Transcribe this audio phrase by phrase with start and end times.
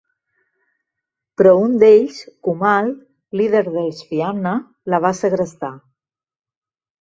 [1.41, 2.17] Però un d'ells,
[2.47, 2.89] Cumhal,
[3.43, 4.55] líder dels fianna,
[4.95, 5.73] la va segrestar.